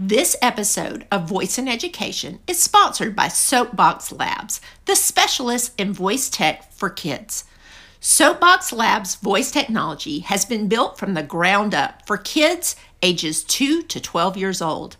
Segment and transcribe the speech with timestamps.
[0.00, 6.30] This episode of Voice in Education is sponsored by Soapbox Labs, the specialist in voice
[6.30, 7.42] tech for kids.
[7.98, 13.82] Soapbox Labs voice technology has been built from the ground up for kids ages 2
[13.82, 14.96] to 12 years old.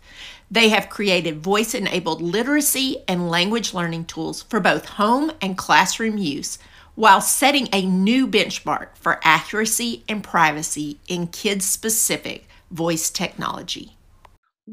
[0.51, 6.17] They have created voice enabled literacy and language learning tools for both home and classroom
[6.17, 6.59] use
[6.95, 13.95] while setting a new benchmark for accuracy and privacy in kids specific voice technology.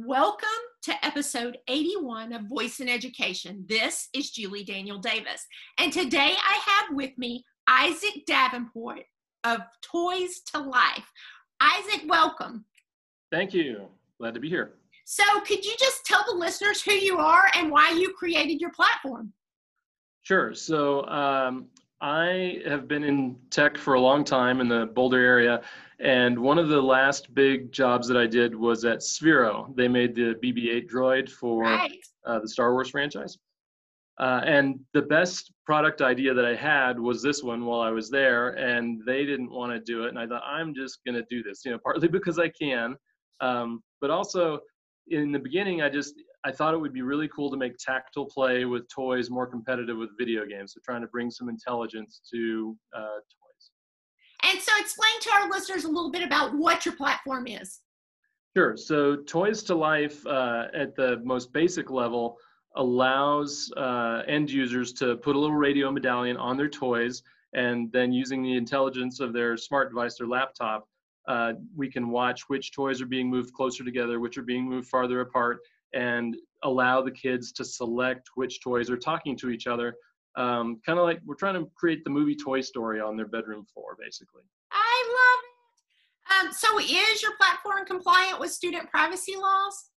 [0.04, 0.48] Welcome
[0.82, 3.64] to episode 81 of Voice in Education.
[3.66, 5.46] This is Julie Daniel Davis.
[5.78, 9.04] And today I have with me Isaac Davenport
[9.44, 11.10] of Toys to Life.
[11.62, 12.66] Isaac, welcome.
[13.32, 13.86] Thank you.
[14.18, 14.74] Glad to be here.
[15.06, 18.72] So, could you just tell the listeners who you are and why you created your
[18.72, 19.32] platform?
[20.24, 20.52] Sure.
[20.52, 21.68] So, um,
[22.02, 25.62] I have been in tech for a long time in the Boulder area,
[26.00, 29.74] and one of the last big jobs that I did was at Sphero.
[29.76, 31.98] They made the BB-8 droid for right.
[32.26, 33.38] uh, the Star Wars franchise.
[34.18, 38.08] Uh, and the best product idea that I had was this one while I was
[38.08, 40.08] there, and they didn't want to do it.
[40.08, 42.96] And I thought, I'm just going to do this, you know, partly because I can,
[43.40, 44.60] um, but also
[45.08, 48.26] in the beginning, I just I thought it would be really cool to make tactile
[48.26, 50.74] play with toys more competitive with video games.
[50.74, 53.45] So trying to bring some intelligence to uh, toys.
[54.42, 57.80] And so, explain to our listeners a little bit about what your platform is.
[58.56, 58.76] Sure.
[58.76, 62.38] So, Toys to Life uh, at the most basic level
[62.76, 67.22] allows uh, end users to put a little radio medallion on their toys,
[67.54, 70.86] and then using the intelligence of their smart device, their laptop,
[71.28, 74.88] uh, we can watch which toys are being moved closer together, which are being moved
[74.88, 75.60] farther apart,
[75.94, 79.94] and allow the kids to select which toys are talking to each other.
[80.36, 83.64] Um, kind of like we're trying to create the movie Toy Story on their bedroom
[83.72, 84.42] floor, basically.
[84.70, 86.48] I love it.
[86.48, 89.90] Um, so, is your platform compliant with student privacy laws?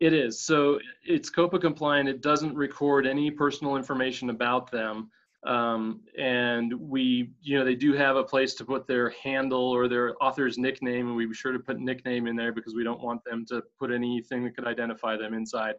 [0.00, 0.44] It is.
[0.44, 2.08] So, it's COPPA compliant.
[2.08, 5.10] It doesn't record any personal information about them.
[5.46, 9.86] Um, and we, you know, they do have a place to put their handle or
[9.86, 13.00] their author's nickname, and we be sure to put nickname in there because we don't
[13.00, 15.74] want them to put anything that could identify them inside.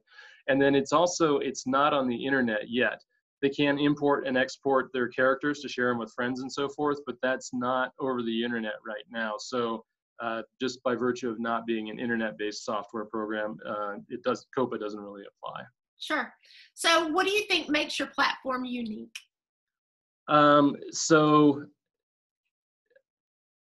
[0.48, 3.04] And then it's also it's not on the internet yet.
[3.42, 6.98] They can import and export their characters to share them with friends and so forth,
[7.06, 9.36] but that's not over the internet right now.
[9.38, 9.84] So
[10.20, 14.80] uh, just by virtue of not being an internet-based software program, uh, it does COPPA
[14.80, 15.64] doesn't really apply.
[16.00, 16.32] Sure.
[16.74, 19.16] So, what do you think makes your platform unique?
[20.28, 21.66] Um, so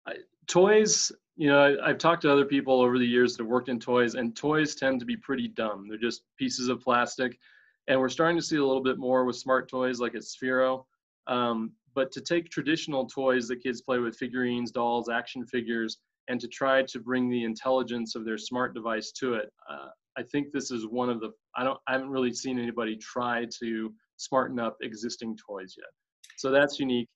[0.07, 0.15] I,
[0.47, 3.69] toys, you know, I, have talked to other people over the years that have worked
[3.69, 5.87] in toys, and toys tend to be pretty dumb.
[5.89, 7.37] They're just pieces of plastic,
[7.87, 10.85] and we're starting to see a little bit more with smart toys like at Sphero.
[11.27, 15.97] Um, but to take traditional toys that kids play with, figurines, dolls, action figures,
[16.29, 20.23] and to try to bring the intelligence of their smart device to it, uh, I
[20.23, 21.31] think this is one of the.
[21.55, 21.79] I don't.
[21.87, 25.89] I haven't really seen anybody try to smarten up existing toys yet.
[26.37, 27.09] So that's unique.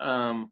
[0.00, 0.50] Um,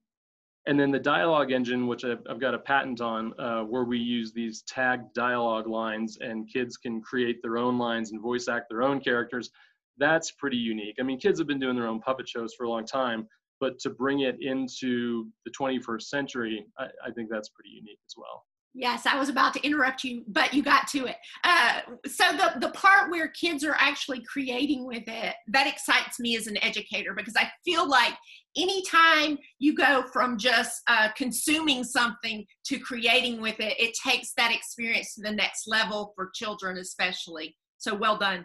[0.66, 3.98] and then the dialogue engine, which I've, I've got a patent on, uh, where we
[3.98, 8.70] use these tagged dialogue lines and kids can create their own lines and voice act
[8.70, 9.50] their own characters.
[9.98, 10.96] That's pretty unique.
[10.98, 13.28] I mean, kids have been doing their own puppet shows for a long time,
[13.60, 18.14] but to bring it into the 21st century, I, I think that's pretty unique as
[18.16, 18.44] well.
[18.76, 21.16] Yes, I was about to interrupt you, but you got to it.
[21.44, 26.36] Uh, so the the part where kids are actually creating with it that excites me
[26.36, 28.14] as an educator because I feel like
[28.56, 34.52] anytime you go from just uh, consuming something to creating with it, it takes that
[34.52, 37.56] experience to the next level for children, especially.
[37.78, 38.44] So well done.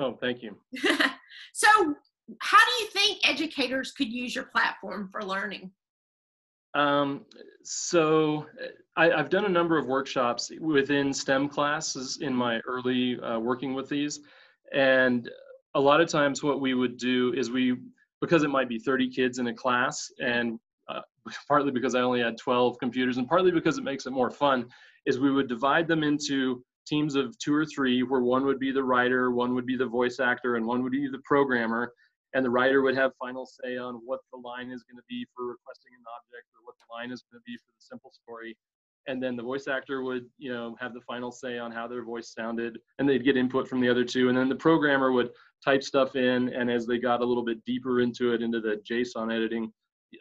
[0.00, 0.56] Oh, thank you.
[1.52, 1.68] so,
[2.40, 5.72] how do you think educators could use your platform for learning?
[6.74, 7.24] Um,
[7.62, 8.46] so
[8.96, 13.74] I, have done a number of workshops within STEM classes in my early uh, working
[13.74, 14.20] with these.
[14.72, 15.30] And
[15.74, 17.76] a lot of times what we would do is we,
[18.20, 20.58] because it might be 30 kids in a class and
[20.88, 21.00] uh,
[21.48, 24.66] partly because I only had 12 computers and partly because it makes it more fun,
[25.06, 28.72] is we would divide them into teams of two or three where one would be
[28.72, 31.92] the writer, one would be the voice actor, and one would be the programmer
[32.34, 35.26] and the writer would have final say on what the line is going to be
[35.34, 38.10] for requesting an object or what the line is going to be for the simple
[38.10, 38.56] story.
[39.06, 42.04] And then the voice actor would you know have the final say on how their
[42.04, 44.28] voice sounded and they'd get input from the other two.
[44.28, 45.30] And then the programmer would
[45.64, 48.80] type stuff in and as they got a little bit deeper into it into the
[48.88, 49.72] json editing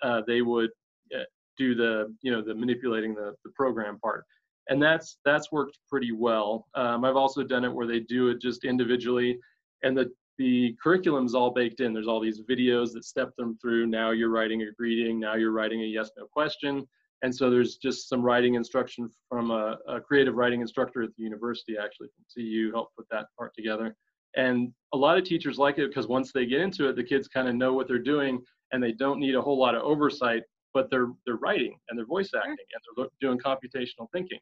[0.01, 0.71] uh, they would
[1.15, 1.23] uh,
[1.57, 4.23] do the you know the manipulating the, the program part.
[4.69, 6.67] And that's that's worked pretty well.
[6.75, 9.37] Um, i've also done it where they do it just individually
[9.83, 11.93] and the the curriculum's all baked in.
[11.93, 13.87] There's all these videos that step them through.
[13.87, 15.19] Now you're writing a greeting.
[15.19, 16.87] Now you're writing a yes no question.
[17.23, 21.23] And so there's just some writing instruction from a, a creative writing instructor at the
[21.23, 23.95] university, actually from CU, helped put that part together.
[24.35, 27.27] And a lot of teachers like it because once they get into it, the kids
[27.27, 28.39] kind of know what they're doing
[28.71, 30.43] and they don't need a whole lot of oversight,
[30.75, 34.39] but they're they're writing and they're voice acting and they're doing computational thinking.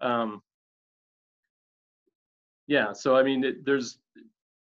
[0.00, 0.40] Um,
[2.66, 3.98] yeah, so I mean, it, there's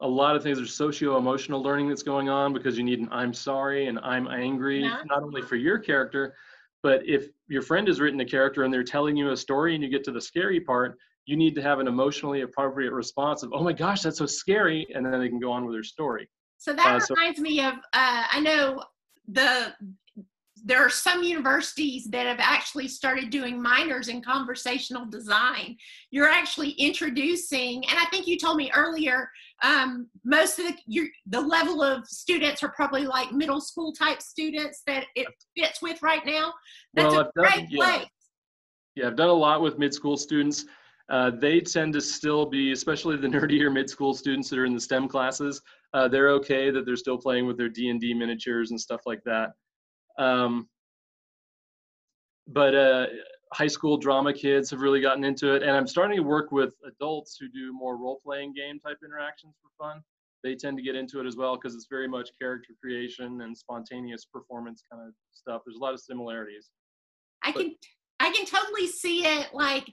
[0.01, 0.59] a lot of things.
[0.59, 4.85] There's socio-emotional learning that's going on because you need an "I'm sorry" and "I'm angry"
[4.85, 5.03] Yeah.
[5.07, 6.35] not only for your character,
[6.83, 9.83] but if your friend has written a character and they're telling you a story and
[9.83, 13.53] you get to the scary part, you need to have an emotionally appropriate response of
[13.53, 16.29] "Oh my gosh, that's so scary," and then they can go on with their story.
[16.59, 18.85] So that Uh, so- reminds me of uh, I know
[19.27, 19.75] the
[20.65, 25.77] there are some universities that have actually started doing minors in conversational design.
[26.11, 29.31] You're actually introducing, and I think you told me earlier,
[29.63, 34.83] um, most of the the level of students are probably like middle school type students
[34.87, 35.27] that it
[35.57, 36.53] fits with right now.
[36.95, 37.85] That's Well, a I've done- great yeah.
[37.99, 38.09] place.
[38.95, 40.65] Yeah, I've done a lot with mid-school students.
[41.09, 44.81] Uh, they tend to still be, especially the nerdier mid-school students that are in the
[44.81, 45.63] STEM classes.
[45.95, 49.01] Uh, they're okay that they're still playing with their D and D miniatures and stuff
[49.07, 49.51] like that.
[50.19, 50.69] Um,
[52.49, 53.07] but uh,
[53.53, 56.75] high school drama kids have really gotten into it, and I'm starting to work with
[56.87, 60.03] adults who do more role-playing game type interactions for fun.
[60.45, 63.57] They tend to get into it as well because it's very much character creation and
[63.57, 65.63] spontaneous performance kind of stuff.
[65.67, 66.71] There's a lot of similarities.
[67.43, 67.75] I But- can
[68.21, 69.93] I can totally see it like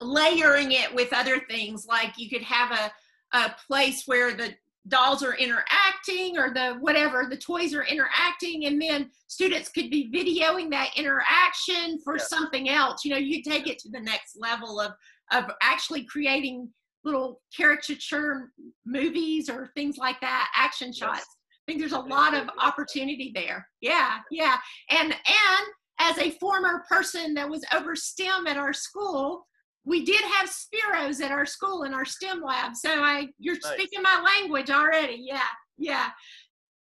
[0.00, 1.86] layering it with other things.
[1.86, 2.92] Like you could have a
[3.32, 4.54] a place where the
[4.88, 10.08] dolls are interacting or the whatever the toys are interacting and then students could be
[10.12, 12.28] videoing that interaction for Yes.
[12.28, 13.04] something else.
[13.04, 14.92] You know you take it to the next level of
[15.32, 16.72] of actually creating
[17.04, 18.52] little caricature
[18.84, 20.96] movies or things like that action Yes.
[20.98, 21.26] shots.
[21.26, 23.66] I think there's a lot of opportunity there.
[23.80, 24.56] Yeah yeah.
[24.90, 25.66] And and
[25.98, 29.46] as a former person that was over STEM at our school,
[29.86, 32.74] we did have Spheros at our school in our STEM lab.
[32.74, 33.72] So I, you're Nice.
[33.72, 35.18] speaking my language already.
[35.20, 35.40] Yeah,
[35.78, 36.08] yeah.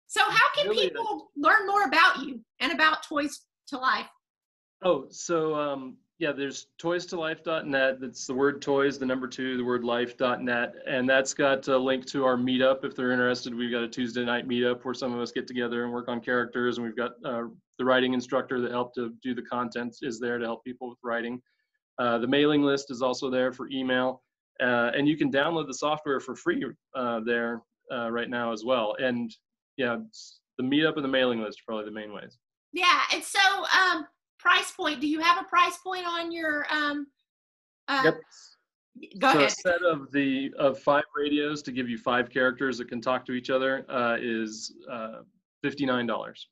[0.07, 4.07] So how can Really, people learn more about you and about Toys to Life?
[4.84, 8.01] Oh, so um, yeah, there's toys2life.net.
[8.01, 10.74] That's the word toys, the number two, the word life.net.
[10.86, 13.56] And that's got a link to our meetup if they're interested.
[13.56, 16.19] We've got a Tuesday night meetup where some of us get together and work on
[16.19, 16.78] characters.
[16.78, 17.44] And we've got uh,
[17.78, 20.98] the writing instructor that helped to do the content is there to help people with
[21.04, 21.42] writing.
[22.00, 24.24] Uh, the mailing list is also there for email.
[24.62, 26.66] Uh, and you can download the software for free
[26.96, 27.62] uh, there
[27.94, 28.96] uh, right now as well.
[29.00, 29.34] And
[29.78, 29.98] yeah,
[30.57, 32.38] the meetup and the mailing list are probably the main ways.
[32.74, 33.01] Yeah.
[33.13, 34.06] And so, um,
[34.38, 35.01] price point.
[35.01, 36.66] Do you have a price point on your?
[36.72, 37.07] Um,
[37.88, 38.19] uh, Yep.
[39.19, 39.50] Go so ahead.
[39.50, 43.25] a set of the of five radios to give you five characters that can talk
[43.28, 45.19] to each other uh, is uh,
[45.63, 46.50] fifty nine dollars.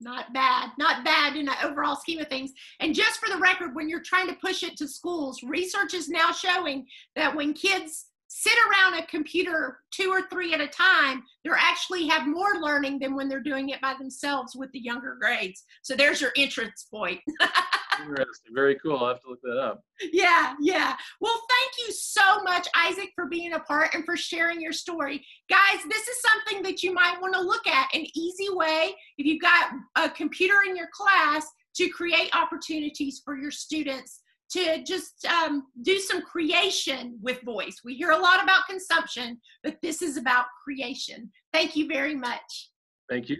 [0.00, 2.52] Not bad, not bad in the overall scheme of things.
[2.80, 6.08] And just for the record, when you're trying to push it to schools, research is
[6.08, 6.86] now showing
[7.16, 12.06] that when kids sit around a computer two or three at a time, they actually
[12.06, 15.64] have more learning than when they're doing it by themselves with the younger grades.
[15.82, 17.20] So there's your entrance point.
[18.08, 18.96] Interesting, very cool.
[18.98, 19.82] I'll have to look that up.
[20.12, 20.96] yeah, yeah.
[21.20, 25.24] Well, thank you so much, Isaac, for being a part and for sharing your story.
[25.48, 29.26] Guys, this is something that you might want to look at an easy way if
[29.26, 35.24] you've got a computer in your class to create opportunities for your students to just
[35.26, 37.80] um, do some creation with voice.
[37.84, 41.30] We hear a lot about consumption, but this is about creation.
[41.52, 42.70] Thank you very much.
[43.08, 43.36] Thank you.